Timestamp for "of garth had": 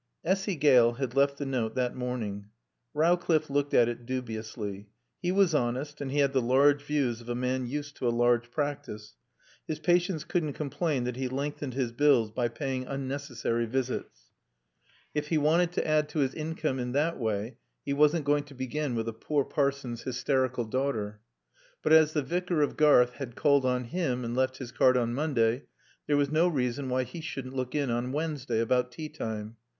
22.63-23.35